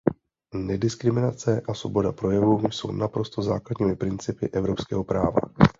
[0.55, 5.37] Nediskriminace a svoboda projevu jsou naprosto základními principy evropského práva.